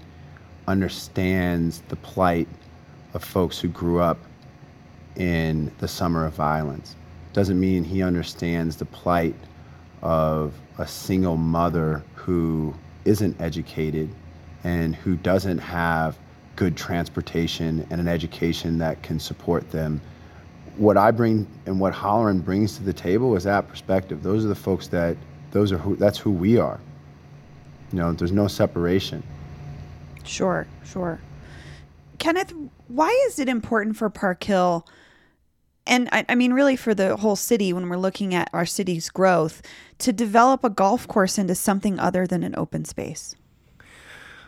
understands 0.68 1.82
the 1.88 1.96
plight 1.96 2.48
of 3.14 3.24
folks 3.24 3.60
who 3.60 3.68
grew 3.68 4.00
up 4.00 4.20
in 5.16 5.72
the 5.80 5.88
summer 5.88 6.26
of 6.26 6.34
violence. 6.34 6.96
Doesn't 7.34 7.60
mean 7.60 7.84
he 7.84 8.04
understands 8.04 8.76
the 8.76 8.86
plight 8.86 9.36
of 10.02 10.54
a 10.78 10.88
single 10.88 11.38
mother 11.38 12.04
who 12.16 12.74
isn't 13.06 13.40
educated 13.40 14.10
and 14.64 14.96
who 14.96 15.16
doesn't 15.16 15.58
have 15.58 16.18
good 16.56 16.78
transportation 16.78 17.86
and 17.90 18.00
an 18.00 18.08
education 18.08 18.78
that 18.78 19.02
can 19.02 19.20
support 19.20 19.70
them. 19.72 20.02
What 20.78 20.98
I 20.98 21.12
bring 21.12 21.48
and 21.66 21.80
what 21.80 21.94
Holleran 21.94 22.44
brings 22.44 22.78
to 22.78 22.84
the 22.84 22.94
table 22.94 23.36
is 23.36 23.44
that 23.44 23.68
perspective. 23.68 24.24
Those 24.24 24.46
are 24.46 24.48
the 24.48 24.56
folks 24.56 24.88
that 24.88 25.18
those 25.52 25.72
are 25.72 25.78
who 25.78 25.96
that's 25.96 26.18
who 26.18 26.32
we 26.32 26.58
are. 26.58 26.80
You 27.92 28.00
know, 28.00 28.12
there's 28.14 28.32
no 28.32 28.48
separation. 28.48 29.24
Sure, 30.24 30.66
sure. 30.84 31.20
Kenneth, 32.24 32.54
why 32.88 33.10
is 33.28 33.38
it 33.38 33.50
important 33.50 33.98
for 33.98 34.10
Park 34.10 34.46
Hill? 34.46 34.88
And 35.86 36.08
I, 36.14 36.24
I, 36.30 36.36
mean, 36.36 36.54
really, 36.54 36.78
for 36.78 36.96
the 36.96 37.18
whole 37.18 37.36
city, 37.36 37.74
when 37.74 37.90
we're 37.90 37.98
looking 37.98 38.34
at 38.34 38.50
our 38.54 38.66
city's 38.66 39.10
growth, 39.10 39.62
to 39.98 40.14
develop 40.14 40.64
a 40.64 40.70
golf 40.70 41.06
course 41.06 41.38
into 41.38 41.54
something 41.54 42.00
other 42.00 42.26
than 42.26 42.42
an 42.44 42.56
open 42.56 42.86
space? 42.86 43.36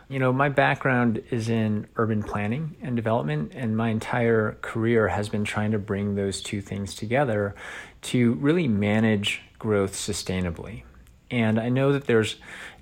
You 0.08 0.18
know, 0.18 0.32
my 0.32 0.48
background 0.48 1.22
is 1.30 1.50
in 1.50 1.86
urban 1.96 2.22
planning 2.22 2.76
and 2.80 2.96
development, 2.96 3.52
and 3.54 3.76
my 3.76 3.90
entire 3.90 4.56
career 4.62 5.08
has 5.08 5.28
been 5.28 5.44
trying 5.44 5.72
to 5.72 5.78
bring 5.78 6.14
those 6.14 6.40
two 6.40 6.62
things 6.62 6.94
together 6.94 7.54
to 8.04 8.32
really 8.36 8.68
manage 8.68 9.42
growth 9.58 9.92
sustainably. 9.92 10.84
And 11.30 11.60
I 11.60 11.68
know 11.68 11.92
that 11.92 12.06
there's 12.06 12.36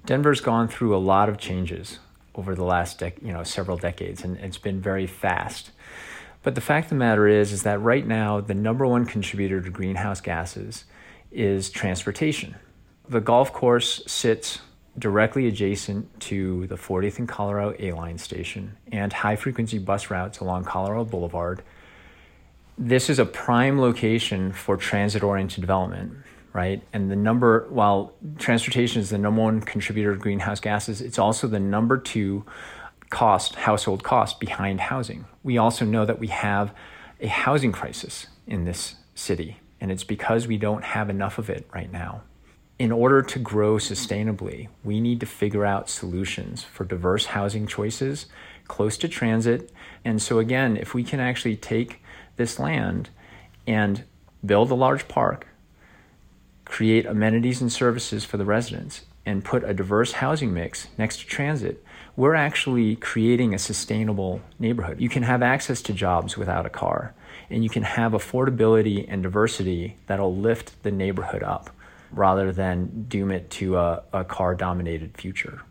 Denver's 0.07 0.41
gone 0.41 0.69
through 0.69 0.95
a 0.95 0.99
lot 0.99 1.29
of 1.29 1.37
changes 1.37 1.99
over 2.35 2.55
the 2.55 2.65
last 2.65 3.01
dec- 3.01 3.23
you 3.23 3.33
know 3.33 3.43
several 3.43 3.77
decades, 3.77 4.25
and 4.25 4.37
it's 4.39 4.59
been 4.59 4.81
very 4.81 5.07
fast. 5.07 5.71
But 6.43 6.55
the 6.55 6.61
fact 6.61 6.87
of 6.87 6.91
the 6.91 6.97
matter 6.97 7.27
is, 7.27 7.53
is 7.53 7.63
that 7.63 7.81
right 7.81 8.07
now 8.07 8.41
the 8.41 8.55
number 8.55 8.87
one 8.87 9.07
contributor 9.07 9.61
to 9.61 9.71
greenhouse 9.71 10.21
gases 10.21 10.85
is 11.33 11.71
transportation. 11.71 12.55
The 13.09 13.21
golf 13.21 13.53
course 13.53 14.03
sits 14.07 14.61
directly 14.99 15.49
adjacent 15.49 16.21
to 16.21 16.67
the 16.69 16.77
40th 16.77 17.19
and 17.19 17.29
Colorado 17.29 17.75
A 17.79 17.93
line 17.93 18.19
station 18.19 18.77
and 18.93 19.13
high 19.13 19.37
frequency 19.37 19.79
bus 19.79 20.11
routes 20.11 20.39
along 20.39 20.65
Colorado 20.65 21.05
Boulevard. 21.05 21.63
This 22.79 23.11
is 23.11 23.19
a 23.19 23.25
prime 23.25 23.81
location 23.81 24.53
for 24.53 24.77
transit 24.77 25.23
oriented 25.23 25.61
development, 25.61 26.13
right? 26.55 26.83
And 26.93 27.11
the 27.11 27.17
number, 27.17 27.67
while 27.69 28.15
transportation 28.39 29.03
is 29.03 29.11
the 29.11 29.19
number 29.19 29.43
one 29.43 29.61
contributor 29.61 30.15
to 30.15 30.19
greenhouse 30.19 30.61
gases, 30.61 31.03
it's 31.03 31.19
also 31.19 31.49
the 31.49 31.61
number 31.61 31.99
two 31.99 32.47
cost, 33.11 33.57
household 33.57 34.05
cost 34.05 34.41
behind 34.41 34.81
housing. 34.81 35.27
We 35.43 35.59
also 35.59 35.85
know 35.85 36.07
that 36.07 36.21
we 36.21 36.29
have 36.29 36.73
a 37.21 37.27
housing 37.27 37.73
crisis 37.73 38.29
in 38.47 38.65
this 38.65 38.95
city, 39.15 39.59
and 39.81 39.91
it's 39.91 40.05
because 40.05 40.47
we 40.47 40.57
don't 40.57 40.85
have 40.85 41.11
enough 41.11 41.39
of 41.39 41.51
it 41.51 41.67
right 41.75 41.93
now. 41.93 42.23
In 42.79 42.93
order 42.93 43.21
to 43.23 43.39
grow 43.39 43.77
sustainably, 43.77 44.69
we 44.85 45.01
need 45.01 45.21
to 45.21 45.27
figure 45.27 45.65
out 45.65 45.91
solutions 45.91 46.63
for 46.63 46.85
diverse 46.85 47.27
housing 47.27 47.67
choices 47.67 48.27
close 48.69 48.97
to 48.99 49.09
transit. 49.09 49.73
And 50.05 50.23
so, 50.23 50.39
again, 50.39 50.77
if 50.77 50.95
we 50.95 51.03
can 51.03 51.21
actually 51.21 51.57
take 51.57 52.03
this 52.37 52.59
land 52.59 53.11
and 53.67 54.05
build 54.45 54.71
a 54.71 54.75
large 54.75 55.09
park, 55.09 55.47
create 56.65 57.07
amenities 57.07 57.61
and 57.61 57.73
services 57.73 58.25
for 58.25 58.37
the 58.37 58.45
residents, 58.45 59.03
and 59.27 59.45
put 59.45 59.65
a 59.65 59.75
diverse 59.75 60.13
housing 60.13 60.53
mix 60.53 60.89
next 60.99 61.19
to 61.19 61.27
transit, 61.27 61.83
we're 62.17 62.35
actually 62.35 62.97
creating 62.97 63.55
a 63.55 63.59
sustainable 63.59 64.41
neighborhood. 64.59 65.01
You 65.01 65.09
can 65.09 65.23
have 65.23 65.43
access 65.43 65.83
to 65.83 65.93
jobs 65.93 66.37
without 66.37 66.67
a 66.67 66.71
car, 66.71 67.15
and 67.51 67.65
you 67.65 67.71
can 67.71 67.83
have 67.83 68.13
affordability 68.13 69.07
and 69.09 69.23
diversity 69.23 69.97
that'll 70.07 70.37
lift 70.37 70.83
the 70.83 70.91
neighborhood 70.91 71.43
up 71.43 71.71
rather 72.13 72.53
than 72.53 73.07
doom 73.09 73.31
it 73.31 73.51
to 73.51 73.77
a, 73.77 74.03
a 74.13 74.25
car 74.25 74.55
dominated 74.55 75.17
future. 75.17 75.63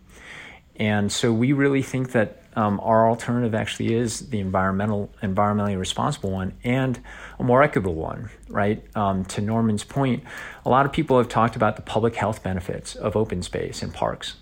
And 0.75 1.11
so 1.11 1.31
we 1.31 1.53
really 1.53 1.81
think 1.81 2.11
that 2.13 2.43
um, 2.55 2.79
our 2.83 3.09
alternative 3.09 3.55
actually 3.55 3.93
is 3.93 4.29
the 4.29 4.39
environmental, 4.39 5.11
environmentally 5.21 5.77
responsible 5.77 6.31
one 6.31 6.53
and 6.63 6.99
a 7.39 7.43
more 7.43 7.63
equitable 7.63 7.95
one, 7.95 8.29
right? 8.47 8.83
Um, 8.95 9.25
to 9.25 9.41
Norman's 9.41 9.83
point, 9.83 10.23
a 10.65 10.69
lot 10.69 10.85
of 10.85 10.91
people 10.91 11.17
have 11.17 11.29
talked 11.29 11.55
about 11.55 11.75
the 11.75 11.81
public 11.81 12.15
health 12.15 12.43
benefits 12.43 12.95
of 12.95 13.15
open 13.15 13.41
space 13.41 13.81
and 13.81 13.93
parks. 13.93 14.35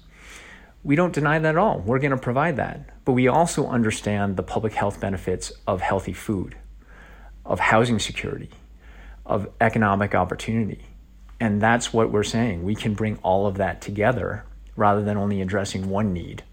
We 0.83 0.95
don't 0.95 1.13
deny 1.13 1.37
that 1.39 1.49
at 1.49 1.57
all. 1.57 1.79
We're 1.79 1.99
going 1.99 2.11
to 2.11 2.17
provide 2.17 2.57
that. 2.57 3.05
But 3.05 3.13
we 3.13 3.27
also 3.27 3.67
understand 3.67 4.35
the 4.35 4.43
public 4.43 4.73
health 4.73 4.99
benefits 4.99 5.51
of 5.67 5.81
healthy 5.81 6.13
food, 6.13 6.57
of 7.45 7.59
housing 7.59 7.99
security, 7.99 8.49
of 9.25 9.47
economic 9.61 10.15
opportunity. 10.15 10.85
And 11.39 11.61
that's 11.61 11.93
what 11.93 12.11
we're 12.11 12.23
saying. 12.23 12.63
We 12.63 12.75
can 12.75 12.93
bring 12.93 13.17
all 13.17 13.47
of 13.47 13.57
that 13.57 13.81
together 13.81 14.43
rather 14.81 15.03
than 15.03 15.15
only 15.15 15.41
addressing 15.41 15.89
one 15.89 16.11
need. 16.11 16.43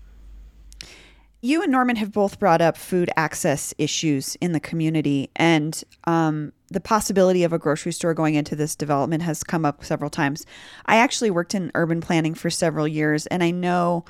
You 1.41 1.63
and 1.63 1.73
Norman 1.73 1.97
have 1.97 2.13
both 2.13 2.39
brought 2.39 2.61
up 2.61 2.77
food 2.77 3.11
access 3.17 3.73
issues 3.79 4.37
in 4.41 4.53
the 4.53 4.61
community, 4.61 5.31
and 5.35 5.83
um, 6.05 6.53
the 6.69 6.81
possibility 6.81 7.43
of 7.43 7.53
a 7.53 7.59
grocery 7.59 7.93
store 7.93 8.13
going 8.13 8.35
into 8.35 8.55
this 8.55 8.77
development 8.77 9.23
has 9.23 9.43
come 9.43 9.65
up 9.65 9.85
several 9.85 10.11
times. 10.11 10.45
I 10.87 10.97
actually 10.97 11.31
worked 11.31 11.55
in 11.55 11.73
urban 11.75 12.01
planning 12.01 12.35
for 12.35 12.51
several 12.51 12.87
years, 12.87 13.27
and 13.29 13.43
I 13.43 13.51
know 13.51 14.05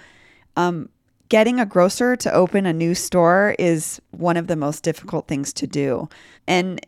um, 0.56 0.88
getting 1.28 1.60
a 1.60 1.66
grocer 1.66 2.16
to 2.16 2.32
open 2.32 2.66
a 2.66 2.72
new 2.72 2.94
store 2.94 3.54
is 3.58 4.00
one 4.10 4.36
of 4.36 4.48
the 4.48 4.56
most 4.56 4.82
difficult 4.82 5.28
things 5.28 5.52
to 5.52 5.66
do. 5.66 6.08
And 6.46 6.80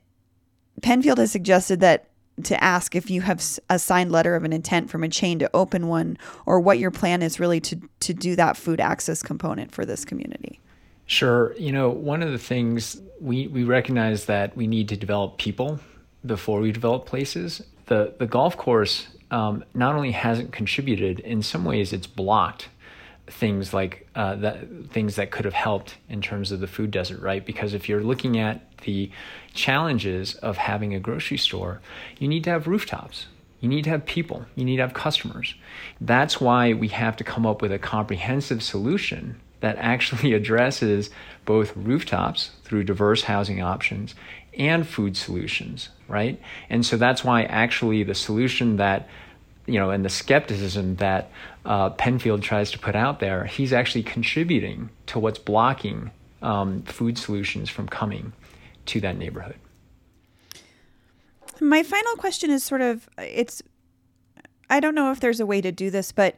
Penfield 0.83 1.19
has 1.19 1.31
suggested 1.31 1.81
that 1.81 2.10
to 2.43 2.63
ask 2.63 2.95
if 2.95 3.11
you 3.11 3.21
have 3.23 3.43
a 3.69 3.79
signed 3.79 4.13
letter 4.13 4.37
of 4.37 4.45
an 4.45 4.53
intent 4.53 4.91
from 4.91 5.05
a 5.05 5.09
chain 5.09 5.39
to 5.39 5.51
open 5.55 5.89
one 5.89 6.19
or 6.47 6.61
what 6.61 6.79
your 6.79 6.91
plan 6.91 7.23
is 7.23 7.41
really 7.41 7.61
to 7.61 7.81
to 8.01 8.15
do 8.15 8.37
that 8.37 8.57
food 8.57 8.81
access 8.81 9.23
component 9.23 9.73
for 9.73 9.85
this 9.85 10.05
community. 10.05 10.61
Sure. 11.07 11.55
You 11.57 11.73
know, 11.73 11.91
one 11.91 12.23
of 12.23 12.31
the 12.31 12.39
things 12.39 13.01
we, 13.21 13.49
we 13.49 13.65
recognize 13.65 14.27
that 14.27 14.57
we 14.57 14.67
need 14.67 14.89
to 14.91 14.97
develop 14.97 15.39
people 15.39 15.81
before 16.25 16.61
we 16.61 16.71
develop 16.71 17.07
places. 17.07 17.63
The 17.87 18.15
the 18.19 18.27
golf 18.27 18.57
course 18.57 19.09
um, 19.31 19.65
not 19.75 19.95
only 19.95 20.13
hasn't 20.13 20.53
contributed, 20.53 21.21
in 21.21 21.43
some 21.43 21.65
ways 21.65 21.93
it's 21.93 22.07
blocked 22.07 22.69
things 23.31 23.73
like 23.73 24.09
uh, 24.15 24.35
that 24.37 24.91
things 24.91 25.17
that 25.17 25.31
could 25.31 25.45
have 25.45 25.55
helped 25.55 25.97
in 26.09 26.21
terms 26.21 26.53
of 26.53 26.61
the 26.61 26.67
food 26.67 26.91
desert, 26.91 27.21
right? 27.21 27.45
Because 27.45 27.75
if 27.75 27.89
you're 27.89 28.03
looking 28.03 28.39
at 28.39 28.79
the 28.79 29.11
challenges 29.55 30.35
of 30.37 30.57
having 30.57 30.95
a 30.95 31.01
grocery 31.01 31.39
store, 31.39 31.81
you 32.19 32.29
need 32.29 32.45
to 32.45 32.51
have 32.51 32.67
rooftops. 32.67 33.27
You 33.61 33.69
need 33.69 33.85
to 33.85 33.91
have 33.91 34.07
people. 34.07 34.47
You 34.57 34.65
need 34.65 34.77
to 34.77 34.83
have 34.83 34.95
customers. 34.95 35.55
That's 36.01 36.41
why 36.41 36.73
we 36.73 36.89
have 36.89 37.17
to 37.17 37.25
come 37.25 37.47
up 37.47 37.61
with 37.63 37.73
a 37.73 37.79
comprehensive 37.79 38.63
solution 38.63 39.41
that 39.61 39.77
actually 39.79 40.33
addresses 40.35 41.11
both 41.45 41.77
rooftops 41.77 42.51
through 42.65 42.85
diverse 42.85 43.23
housing 43.23 43.63
options 43.63 44.15
and 44.59 44.87
food 44.87 45.17
solutions, 45.17 45.91
right? 46.09 46.41
And 46.69 46.85
so 46.85 46.97
that's 46.97 47.23
why 47.23 47.45
actually 47.45 48.03
the 48.03 48.15
solution 48.15 48.77
that 48.77 49.09
you 49.71 49.79
know, 49.79 49.91
and 49.91 50.05
the 50.05 50.11
skepticism 50.11 50.97
that 50.97 51.31
uh, 51.65 51.91
Penfield 51.91 52.43
tries 52.43 52.71
to 52.73 52.79
put 52.79 52.97
out 52.97 53.21
there, 53.21 53.45
he's 53.45 53.73
actually 53.73 54.03
contributing 54.03 54.91
to 55.07 55.19
what's 55.19 55.39
blocking 55.39 56.11
um, 56.43 56.83
food 56.83 57.17
solutions 57.17 57.71
from 57.71 57.87
coming 57.89 58.33
to 58.87 59.01
that 59.01 59.17
neighborhood. 59.17 59.57
My 61.61 61.83
final 61.83 62.17
question 62.17 62.51
is 62.51 62.65
sort 62.65 62.81
of 62.81 63.09
it's 63.19 63.63
I 64.71 64.81
don't 64.81 64.95
know 64.95 65.13
if 65.13 65.21
there's 65.21 65.41
a 65.41 65.47
way 65.47 65.61
to 65.61 65.71
do 65.71 65.91
this, 65.91 66.11
but 66.11 66.37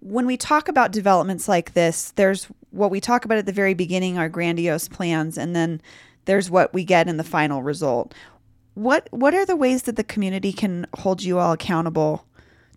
when 0.00 0.26
we 0.26 0.36
talk 0.36 0.68
about 0.68 0.92
developments 0.92 1.48
like 1.48 1.74
this, 1.74 2.12
there's 2.12 2.46
what 2.70 2.90
we 2.90 3.00
talk 3.00 3.24
about 3.24 3.38
at 3.38 3.46
the 3.46 3.52
very 3.52 3.74
beginning, 3.74 4.18
our 4.18 4.28
grandiose 4.28 4.88
plans, 4.88 5.36
and 5.36 5.54
then 5.54 5.80
there's 6.24 6.50
what 6.50 6.72
we 6.72 6.84
get 6.84 7.08
in 7.08 7.16
the 7.16 7.24
final 7.24 7.62
result. 7.62 8.14
What 8.74 9.08
what 9.10 9.34
are 9.34 9.44
the 9.44 9.56
ways 9.56 9.82
that 9.82 9.96
the 9.96 10.04
community 10.04 10.52
can 10.52 10.86
hold 10.94 11.22
you 11.22 11.38
all 11.38 11.52
accountable 11.52 12.24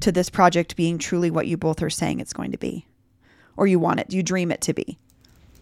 to 0.01 0.11
this 0.11 0.29
project 0.29 0.75
being 0.75 0.97
truly 0.97 1.31
what 1.31 1.47
you 1.47 1.57
both 1.57 1.81
are 1.81 1.89
saying 1.89 2.19
it's 2.19 2.33
going 2.33 2.51
to 2.51 2.57
be? 2.57 2.85
Or 3.57 3.67
you 3.67 3.79
want 3.79 3.99
it, 3.99 4.11
you 4.11 4.23
dream 4.23 4.51
it 4.51 4.61
to 4.61 4.73
be? 4.73 4.97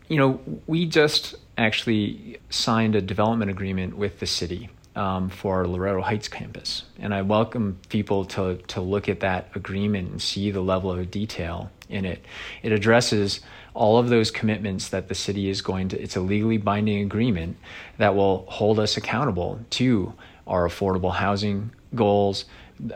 You 0.08 0.18
know, 0.18 0.40
we 0.68 0.86
just 0.86 1.36
actually 1.58 2.38
signed 2.50 2.96
a 2.96 3.02
development 3.02 3.52
agreement 3.52 3.98
with 3.98 4.20
the 4.20 4.26
city 4.26 4.70
um, 4.96 5.30
for 5.30 5.68
Loretto 5.68 6.02
Heights 6.02 6.28
campus. 6.28 6.84
And 7.00 7.14
I 7.14 7.22
welcome 7.22 7.80
people 7.90 8.26
to, 8.26 8.58
to 8.68 8.82
look 8.82 9.10
at 9.10 9.22
that 9.22 9.50
agreement 9.56 10.12
and 10.12 10.22
see 10.22 10.52
the 10.52 10.62
level 10.62 10.92
of 10.92 11.10
detail 11.10 11.72
in 11.90 12.06
it. 12.06 12.24
It 12.62 12.72
addresses 12.72 13.40
all 13.74 13.98
of 13.98 14.10
those 14.10 14.30
commitments 14.30 14.90
that 14.90 15.08
the 15.08 15.16
city 15.16 15.50
is 15.50 15.62
going 15.62 15.90
to, 15.90 16.02
it's 16.02 16.16
a 16.16 16.22
legally 16.22 16.58
binding 16.58 17.02
agreement 17.02 17.58
that 17.98 18.16
will 18.16 18.46
hold 18.50 18.80
us 18.80 18.98
accountable 18.98 19.60
to 19.72 20.14
our 20.46 20.68
affordable 20.68 21.14
housing 21.14 21.72
goals, 21.96 22.46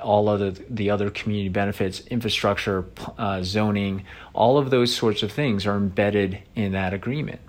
all 0.02 0.30
of 0.30 0.40
the, 0.40 0.66
the 0.70 0.90
other 0.90 1.10
community 1.10 1.50
benefits, 1.50 2.02
infrastructure, 2.08 2.86
uh, 3.18 3.44
zoning, 3.44 4.06
all 4.34 4.58
of 4.58 4.70
those 4.70 4.94
sorts 4.94 5.24
of 5.24 5.32
things 5.32 5.66
are 5.66 5.76
embedded 5.76 6.40
in 6.56 6.74
that 6.74 6.94
agreement. 6.94 7.40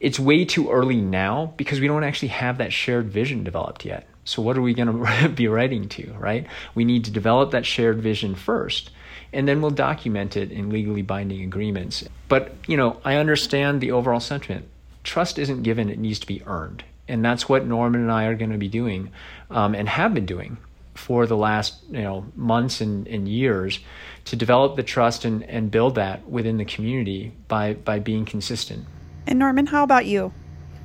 It's 0.00 0.18
way 0.18 0.44
too 0.44 0.70
early 0.70 1.00
now 1.00 1.54
because 1.56 1.80
we 1.80 1.86
don't 1.86 2.04
actually 2.04 2.28
have 2.28 2.58
that 2.58 2.72
shared 2.72 3.10
vision 3.10 3.44
developed 3.44 3.84
yet. 3.84 4.08
So, 4.24 4.42
what 4.42 4.56
are 4.56 4.62
we 4.62 4.74
going 4.74 5.04
to 5.04 5.28
be 5.28 5.48
writing 5.48 5.88
to, 5.90 6.12
right? 6.18 6.46
We 6.74 6.84
need 6.84 7.04
to 7.04 7.10
develop 7.10 7.52
that 7.52 7.66
shared 7.66 8.00
vision 8.00 8.34
first, 8.34 8.90
and 9.32 9.48
then 9.48 9.62
we'll 9.62 9.70
document 9.70 10.36
it 10.36 10.50
in 10.50 10.70
legally 10.70 11.02
binding 11.02 11.42
agreements. 11.42 12.04
But, 12.28 12.54
you 12.66 12.76
know, 12.76 13.00
I 13.04 13.16
understand 13.16 13.80
the 13.80 13.92
overall 13.92 14.20
sentiment. 14.20 14.68
Trust 15.04 15.38
isn't 15.38 15.62
given, 15.62 15.88
it 15.88 15.98
needs 15.98 16.18
to 16.20 16.26
be 16.26 16.42
earned. 16.46 16.84
And 17.08 17.24
that's 17.24 17.48
what 17.48 17.66
Norman 17.66 18.02
and 18.02 18.12
I 18.12 18.24
are 18.24 18.36
going 18.36 18.52
to 18.52 18.58
be 18.58 18.68
doing 18.68 19.10
um, 19.50 19.74
and 19.74 19.88
have 19.88 20.14
been 20.14 20.26
doing 20.26 20.56
for 20.94 21.26
the 21.26 21.36
last 21.36 21.82
you 21.90 22.02
know 22.02 22.26
months 22.36 22.80
and, 22.80 23.06
and 23.08 23.28
years 23.28 23.80
to 24.24 24.36
develop 24.36 24.76
the 24.76 24.82
trust 24.82 25.24
and, 25.24 25.42
and 25.44 25.70
build 25.70 25.94
that 25.94 26.28
within 26.28 26.56
the 26.56 26.64
community 26.64 27.32
by 27.48 27.74
by 27.74 27.98
being 27.98 28.24
consistent. 28.24 28.86
And 29.26 29.38
Norman, 29.38 29.66
how 29.66 29.84
about 29.84 30.06
you? 30.06 30.32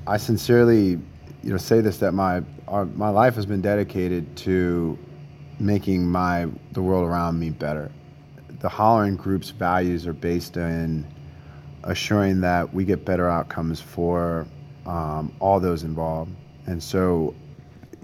I 0.05 0.17
sincerely, 0.17 0.99
you 1.43 1.51
know, 1.51 1.57
say 1.57 1.81
this 1.81 1.97
that 1.97 2.13
my 2.13 2.41
our, 2.67 2.85
my 2.85 3.09
life 3.09 3.35
has 3.35 3.45
been 3.45 3.61
dedicated 3.61 4.35
to 4.37 4.97
making 5.59 6.05
my 6.05 6.47
the 6.71 6.81
world 6.81 7.07
around 7.07 7.39
me 7.39 7.49
better. 7.49 7.91
The 8.59 8.69
Holleran 8.69 9.17
Group's 9.17 9.49
values 9.49 10.07
are 10.07 10.13
based 10.13 10.57
in 10.57 11.05
assuring 11.83 12.41
that 12.41 12.73
we 12.73 12.85
get 12.85 13.05
better 13.05 13.29
outcomes 13.29 13.79
for 13.79 14.47
um, 14.85 15.33
all 15.39 15.59
those 15.59 15.83
involved, 15.83 16.31
and 16.65 16.81
so 16.81 17.35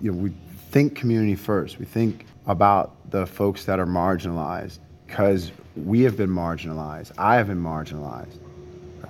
you 0.01 0.11
know 0.11 0.17
we 0.17 0.33
think 0.73 0.95
community 0.95 1.35
first. 1.35 1.77
We 1.77 1.85
think 1.85 2.25
about 2.47 3.11
the 3.11 3.27
folks 3.27 3.63
that 3.65 3.79
are 3.79 3.85
marginalized 3.85 4.79
because 5.05 5.51
we 5.75 6.01
have 6.01 6.17
been 6.17 6.31
marginalized. 6.31 7.11
I 7.15 7.35
have 7.35 7.47
been 7.47 7.61
marginalized. 7.61 8.39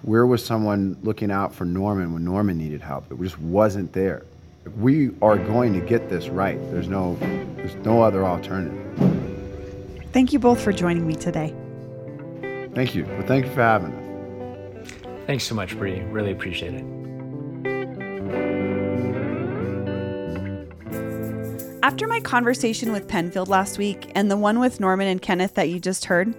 Where 0.02 0.28
was 0.28 0.46
someone 0.46 0.98
looking 1.04 1.32
out 1.32 1.56
for 1.56 1.64
Norman 1.64 2.14
when 2.14 2.26
Norman 2.26 2.58
needed 2.58 2.82
help? 2.82 3.10
It 3.10 3.20
just 3.22 3.40
wasn't 3.40 3.94
there. 3.94 4.26
We 4.78 5.12
are 5.22 5.38
going 5.38 5.72
to 5.74 5.80
get 5.80 6.10
this 6.10 6.28
right. 6.28 6.60
There's 6.70 6.90
no, 6.90 7.16
there's 7.56 7.76
no 7.76 8.02
other 8.02 8.26
alternative. 8.26 8.78
Thank 10.12 10.34
you 10.34 10.40
both 10.40 10.62
for 10.62 10.74
joining 10.74 11.08
me 11.08 11.16
today. 11.16 11.56
Thank 12.76 12.94
you. 12.94 13.06
Well, 13.06 13.26
thank 13.26 13.46
you 13.46 13.52
for 13.54 13.62
having 13.62 13.94
us. 13.94 14.92
Thanks 15.28 15.46
so 15.46 15.56
much, 15.56 15.78
Bree. 15.78 16.02
Really 16.02 16.32
appreciate 16.34 16.74
it. 16.74 17.03
After 21.84 22.08
my 22.08 22.22
conversation 22.22 22.94
with 22.94 23.10
Penfield 23.10 23.50
last 23.50 23.78
week 23.78 24.10
and 24.16 24.32
the 24.32 24.38
one 24.38 24.58
with 24.58 24.80
Norman 24.80 25.10
and 25.10 25.22
Kenneth 25.22 25.56
that 25.56 25.68
you 25.68 25.82
just 25.82 26.06
heard, 26.06 26.34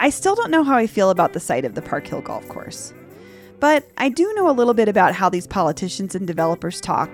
I 0.00 0.10
still 0.10 0.34
don't 0.34 0.50
know 0.50 0.62
how 0.62 0.76
I 0.76 0.86
feel 0.86 1.08
about 1.08 1.32
the 1.32 1.40
site 1.40 1.64
of 1.64 1.74
the 1.74 1.80
Park 1.80 2.06
Hill 2.06 2.20
Golf 2.20 2.46
Course. 2.50 2.92
But 3.58 3.88
I 3.96 4.10
do 4.10 4.30
know 4.34 4.50
a 4.50 4.52
little 4.52 4.74
bit 4.74 4.90
about 4.90 5.14
how 5.14 5.30
these 5.30 5.46
politicians 5.46 6.14
and 6.14 6.26
developers 6.26 6.78
talk 6.78 7.08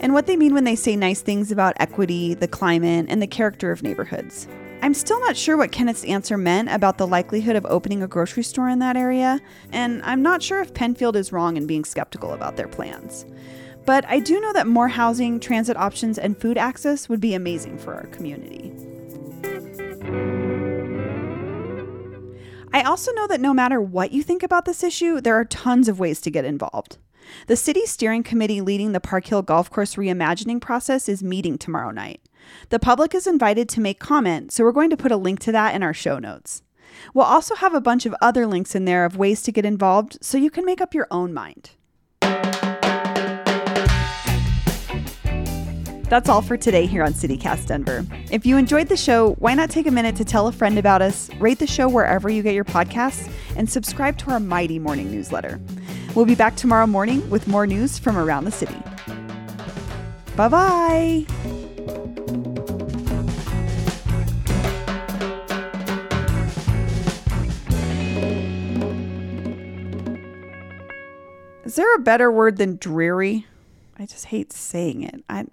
and 0.00 0.12
what 0.12 0.26
they 0.26 0.36
mean 0.36 0.52
when 0.52 0.64
they 0.64 0.76
say 0.76 0.96
nice 0.96 1.22
things 1.22 1.50
about 1.50 1.72
equity, 1.80 2.34
the 2.34 2.46
climate, 2.46 3.06
and 3.08 3.22
the 3.22 3.26
character 3.26 3.72
of 3.72 3.82
neighborhoods. 3.82 4.46
I'm 4.82 4.92
still 4.92 5.20
not 5.20 5.34
sure 5.34 5.56
what 5.56 5.72
Kenneth's 5.72 6.04
answer 6.04 6.36
meant 6.36 6.68
about 6.68 6.98
the 6.98 7.06
likelihood 7.06 7.56
of 7.56 7.64
opening 7.64 8.02
a 8.02 8.06
grocery 8.06 8.42
store 8.42 8.68
in 8.68 8.80
that 8.80 8.98
area, 8.98 9.40
and 9.72 10.02
I'm 10.02 10.20
not 10.20 10.42
sure 10.42 10.60
if 10.60 10.74
Penfield 10.74 11.16
is 11.16 11.32
wrong 11.32 11.56
in 11.56 11.66
being 11.66 11.86
skeptical 11.86 12.34
about 12.34 12.56
their 12.56 12.68
plans. 12.68 13.24
But 13.86 14.04
I 14.08 14.18
do 14.18 14.40
know 14.40 14.52
that 14.54 14.66
more 14.66 14.88
housing, 14.88 15.38
transit 15.40 15.76
options, 15.76 16.18
and 16.18 16.38
food 16.38 16.56
access 16.56 17.08
would 17.08 17.20
be 17.20 17.34
amazing 17.34 17.78
for 17.78 17.94
our 17.94 18.06
community. 18.06 18.72
I 22.72 22.82
also 22.82 23.12
know 23.12 23.26
that 23.28 23.40
no 23.40 23.54
matter 23.54 23.80
what 23.80 24.10
you 24.10 24.22
think 24.22 24.42
about 24.42 24.64
this 24.64 24.82
issue, 24.82 25.20
there 25.20 25.38
are 25.38 25.44
tons 25.44 25.88
of 25.88 26.00
ways 26.00 26.20
to 26.22 26.30
get 26.30 26.44
involved. 26.44 26.98
The 27.46 27.56
city 27.56 27.86
steering 27.86 28.22
committee 28.22 28.60
leading 28.60 28.92
the 28.92 29.00
Park 29.00 29.26
Hill 29.26 29.42
Golf 29.42 29.70
Course 29.70 29.94
reimagining 29.94 30.60
process 30.60 31.08
is 31.08 31.22
meeting 31.22 31.56
tomorrow 31.56 31.90
night. 31.90 32.20
The 32.70 32.78
public 32.78 33.14
is 33.14 33.26
invited 33.26 33.68
to 33.70 33.80
make 33.80 33.98
comment, 33.98 34.52
so 34.52 34.64
we're 34.64 34.72
going 34.72 34.90
to 34.90 34.96
put 34.96 35.12
a 35.12 35.16
link 35.16 35.40
to 35.40 35.52
that 35.52 35.74
in 35.74 35.82
our 35.82 35.94
show 35.94 36.18
notes. 36.18 36.62
We'll 37.12 37.24
also 37.24 37.54
have 37.54 37.74
a 37.74 37.80
bunch 37.80 38.06
of 38.06 38.14
other 38.20 38.46
links 38.46 38.74
in 38.74 38.84
there 38.84 39.04
of 39.04 39.16
ways 39.16 39.42
to 39.42 39.52
get 39.52 39.64
involved 39.64 40.18
so 40.20 40.38
you 40.38 40.50
can 40.50 40.64
make 40.64 40.80
up 40.80 40.94
your 40.94 41.06
own 41.10 41.32
mind. 41.32 41.70
That's 46.08 46.28
all 46.28 46.42
for 46.42 46.56
today 46.56 46.86
here 46.86 47.02
on 47.02 47.12
CityCast 47.12 47.66
Denver. 47.66 48.06
If 48.30 48.46
you 48.46 48.56
enjoyed 48.56 48.88
the 48.88 48.96
show, 48.96 49.32
why 49.34 49.54
not 49.54 49.70
take 49.70 49.86
a 49.86 49.90
minute 49.90 50.14
to 50.16 50.24
tell 50.24 50.46
a 50.46 50.52
friend 50.52 50.78
about 50.78 51.02
us, 51.02 51.28
rate 51.40 51.58
the 51.58 51.66
show 51.66 51.88
wherever 51.88 52.28
you 52.28 52.42
get 52.42 52.54
your 52.54 52.64
podcasts, 52.64 53.30
and 53.56 53.68
subscribe 53.68 54.18
to 54.18 54.30
our 54.30 54.38
mighty 54.38 54.78
morning 54.78 55.10
newsletter. 55.10 55.60
We'll 56.14 56.26
be 56.26 56.34
back 56.34 56.56
tomorrow 56.56 56.86
morning 56.86 57.28
with 57.30 57.48
more 57.48 57.66
news 57.66 57.98
from 57.98 58.16
around 58.16 58.44
the 58.44 58.52
city. 58.52 58.76
Bye 60.36 60.48
bye. 60.48 61.26
Is 71.64 71.76
there 71.76 71.94
a 71.96 71.98
better 71.98 72.30
word 72.30 72.58
than 72.58 72.76
dreary? 72.76 73.46
I 73.98 74.06
just 74.06 74.26
hate 74.26 74.52
saying 74.52 75.02
it. 75.02 75.24
I 75.28 75.46